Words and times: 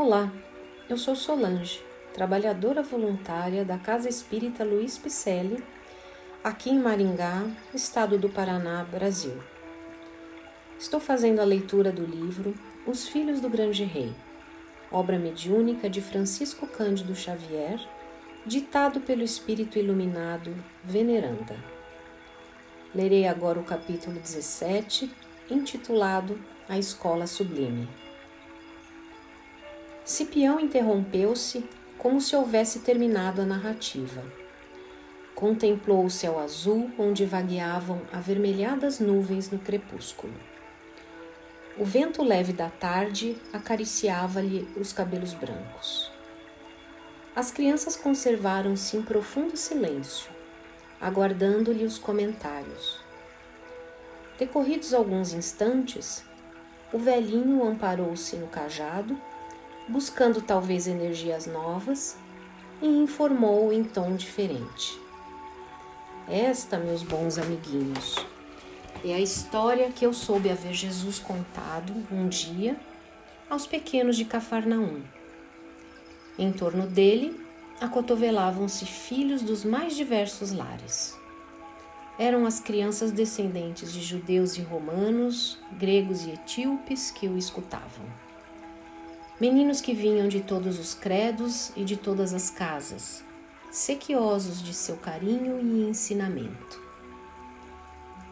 Olá, 0.00 0.32
eu 0.88 0.96
sou 0.96 1.16
Solange, 1.16 1.82
trabalhadora 2.14 2.84
voluntária 2.84 3.64
da 3.64 3.76
Casa 3.76 4.08
Espírita 4.08 4.62
Luiz 4.62 4.96
Picelli, 4.96 5.60
aqui 6.44 6.70
em 6.70 6.78
Maringá, 6.78 7.44
estado 7.74 8.16
do 8.16 8.28
Paraná, 8.28 8.84
Brasil. 8.84 9.42
Estou 10.78 11.00
fazendo 11.00 11.40
a 11.40 11.44
leitura 11.44 11.90
do 11.90 12.06
livro 12.06 12.54
Os 12.86 13.08
Filhos 13.08 13.40
do 13.40 13.50
Grande 13.50 13.82
Rei, 13.82 14.14
obra 14.88 15.18
mediúnica 15.18 15.90
de 15.90 16.00
Francisco 16.00 16.64
Cândido 16.68 17.16
Xavier, 17.16 17.80
ditado 18.46 19.00
pelo 19.00 19.24
Espírito 19.24 19.80
Iluminado 19.80 20.54
Veneranda. 20.84 21.56
Lerei 22.94 23.26
agora 23.26 23.58
o 23.58 23.64
capítulo 23.64 24.20
17, 24.20 25.10
intitulado 25.50 26.38
A 26.68 26.78
Escola 26.78 27.26
Sublime. 27.26 27.88
Cipião 30.08 30.58
interrompeu-se 30.58 31.68
como 31.98 32.18
se 32.18 32.34
houvesse 32.34 32.78
terminado 32.78 33.42
a 33.42 33.44
narrativa. 33.44 34.24
Contemplou 35.34 36.02
o 36.02 36.10
céu 36.10 36.38
azul 36.38 36.90
onde 36.98 37.26
vagueavam 37.26 38.00
avermelhadas 38.10 39.00
nuvens 39.00 39.50
no 39.50 39.58
crepúsculo. 39.58 40.32
O 41.76 41.84
vento 41.84 42.22
leve 42.22 42.54
da 42.54 42.70
tarde 42.70 43.36
acariciava-lhe 43.52 44.66
os 44.80 44.94
cabelos 44.94 45.34
brancos. 45.34 46.10
As 47.36 47.50
crianças 47.50 47.94
conservaram-se 47.94 48.96
em 48.96 49.02
profundo 49.02 49.58
silêncio, 49.58 50.30
aguardando-lhe 50.98 51.84
os 51.84 51.98
comentários. 51.98 52.98
Decorridos 54.38 54.94
alguns 54.94 55.34
instantes, 55.34 56.24
o 56.94 56.98
velhinho 56.98 57.62
amparou-se 57.62 58.36
no 58.36 58.46
cajado 58.46 59.20
buscando 59.88 60.42
talvez 60.42 60.86
energias 60.86 61.46
novas, 61.46 62.16
e 62.80 62.86
informou 62.86 63.72
em 63.72 63.82
tom 63.82 64.14
diferente. 64.14 65.00
Esta, 66.28 66.78
meus 66.78 67.02
bons 67.02 67.38
amiguinhos, 67.38 68.16
é 69.04 69.14
a 69.14 69.20
história 69.20 69.90
que 69.90 70.04
eu 70.04 70.12
soube 70.12 70.50
haver 70.50 70.74
Jesus 70.74 71.18
contado 71.18 71.92
um 72.12 72.28
dia 72.28 72.76
aos 73.48 73.66
pequenos 73.66 74.16
de 74.16 74.24
Cafarnaum. 74.24 75.02
Em 76.38 76.52
torno 76.52 76.86
dele 76.86 77.40
acotovelavam-se 77.80 78.84
filhos 78.84 79.42
dos 79.42 79.64
mais 79.64 79.96
diversos 79.96 80.52
lares. 80.52 81.16
Eram 82.18 82.44
as 82.44 82.58
crianças 82.58 83.12
descendentes 83.12 83.92
de 83.92 84.02
judeus 84.02 84.56
e 84.56 84.60
romanos, 84.60 85.58
gregos 85.72 86.24
e 86.26 86.30
etíopes 86.30 87.12
que 87.12 87.28
o 87.28 87.38
escutavam. 87.38 88.04
Meninos 89.40 89.80
que 89.80 89.94
vinham 89.94 90.26
de 90.26 90.40
todos 90.40 90.80
os 90.80 90.94
credos 90.94 91.70
e 91.76 91.84
de 91.84 91.96
todas 91.96 92.34
as 92.34 92.50
casas, 92.50 93.22
sequiosos 93.70 94.60
de 94.60 94.74
seu 94.74 94.96
carinho 94.96 95.60
e 95.60 95.88
ensinamento. 95.88 96.82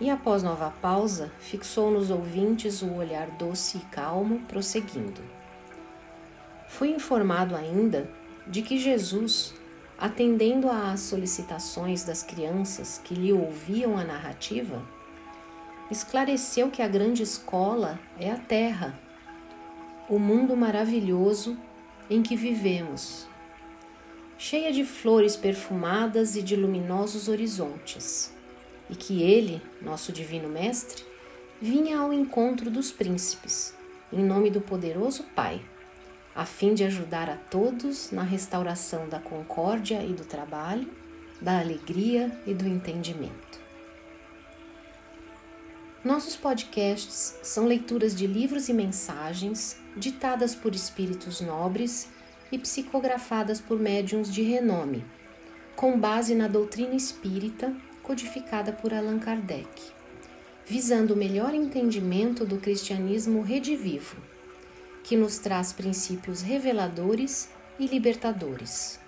E 0.00 0.08
após 0.08 0.44
nova 0.44 0.70
pausa, 0.80 1.32
fixou 1.40 1.90
nos 1.90 2.08
ouvintes 2.08 2.82
o 2.82 2.92
olhar 2.92 3.26
doce 3.32 3.78
e 3.78 3.80
calmo, 3.86 4.42
prosseguindo. 4.46 5.20
Fui 6.68 6.90
informado 6.90 7.56
ainda 7.56 8.08
de 8.46 8.62
que 8.62 8.78
Jesus, 8.78 9.54
atendendo 9.98 10.70
às 10.70 11.00
solicitações 11.00 12.04
das 12.04 12.22
crianças 12.22 13.00
que 13.02 13.12
lhe 13.12 13.32
ouviam 13.32 13.98
a 13.98 14.04
narrativa, 14.04 14.80
esclareceu 15.90 16.70
que 16.70 16.80
a 16.80 16.86
grande 16.86 17.24
escola 17.24 17.98
é 18.20 18.30
a 18.30 18.38
terra 18.38 19.01
o 20.08 20.18
mundo 20.18 20.56
maravilhoso 20.56 21.56
em 22.10 22.22
que 22.22 22.36
vivemos, 22.36 23.26
cheia 24.36 24.72
de 24.72 24.84
flores 24.84 25.36
perfumadas 25.36 26.34
e 26.34 26.42
de 26.42 26.56
luminosos 26.56 27.28
horizontes, 27.28 28.34
e 28.90 28.96
que 28.96 29.22
ele, 29.22 29.62
nosso 29.80 30.12
Divino 30.12 30.48
Mestre, 30.48 31.04
vinha 31.60 31.98
ao 31.98 32.12
encontro 32.12 32.70
dos 32.70 32.90
príncipes, 32.90 33.74
em 34.12 34.24
nome 34.24 34.50
do 34.50 34.60
poderoso 34.60 35.24
Pai, 35.34 35.62
a 36.34 36.44
fim 36.44 36.74
de 36.74 36.82
ajudar 36.84 37.30
a 37.30 37.36
todos 37.36 38.10
na 38.10 38.22
restauração 38.22 39.08
da 39.08 39.20
concórdia 39.20 40.02
e 40.02 40.12
do 40.12 40.24
trabalho, 40.24 40.90
da 41.40 41.60
alegria 41.60 42.36
e 42.46 42.52
do 42.52 42.66
entendimento. 42.66 43.60
Nossos 46.04 46.34
podcasts 46.34 47.38
são 47.44 47.64
leituras 47.64 48.12
de 48.14 48.26
livros 48.26 48.68
e 48.68 48.72
mensagens 48.72 49.80
ditadas 49.96 50.54
por 50.54 50.74
espíritos 50.74 51.40
nobres 51.40 52.08
e 52.50 52.58
psicografadas 52.58 53.60
por 53.60 53.78
médiums 53.78 54.32
de 54.32 54.42
renome, 54.42 55.04
com 55.74 55.98
base 55.98 56.34
na 56.34 56.48
doutrina 56.48 56.94
espírita 56.94 57.74
codificada 58.02 58.72
por 58.72 58.92
Allan 58.92 59.18
Kardec, 59.18 59.92
visando 60.66 61.14
o 61.14 61.16
melhor 61.16 61.54
entendimento 61.54 62.44
do 62.44 62.58
cristianismo 62.58 63.42
redivivo, 63.42 64.16
que 65.02 65.16
nos 65.16 65.38
traz 65.38 65.72
princípios 65.72 66.42
reveladores 66.42 67.48
e 67.78 67.86
libertadores. 67.86 69.00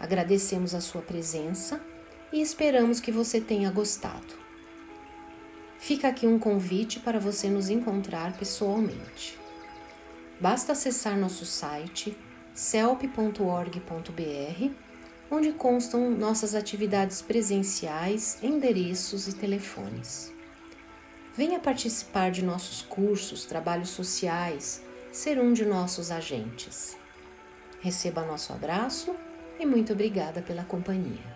Agradecemos 0.00 0.74
a 0.74 0.80
sua 0.80 1.02
presença 1.02 1.80
e 2.32 2.40
esperamos 2.40 3.00
que 3.00 3.12
você 3.12 3.40
tenha 3.40 3.70
gostado. 3.70 4.44
Fica 5.78 6.08
aqui 6.08 6.26
um 6.26 6.38
convite 6.38 6.98
para 6.98 7.20
você 7.20 7.48
nos 7.48 7.68
encontrar 7.68 8.36
pessoalmente. 8.36 9.43
Basta 10.40 10.72
acessar 10.72 11.16
nosso 11.16 11.46
site 11.46 12.16
celp.org.br, 12.52 13.80
onde 15.30 15.52
constam 15.52 16.10
nossas 16.10 16.54
atividades 16.54 17.20
presenciais, 17.20 18.38
endereços 18.42 19.26
e 19.26 19.34
telefones. 19.34 20.32
Venha 21.36 21.58
participar 21.58 22.30
de 22.30 22.44
nossos 22.44 22.82
cursos, 22.82 23.44
trabalhos 23.44 23.88
sociais, 23.88 24.82
ser 25.10 25.40
um 25.40 25.52
de 25.52 25.64
nossos 25.64 26.10
agentes. 26.12 26.96
Receba 27.80 28.24
nosso 28.24 28.52
abraço 28.52 29.14
e 29.58 29.66
muito 29.66 29.92
obrigada 29.92 30.40
pela 30.40 30.64
companhia. 30.64 31.33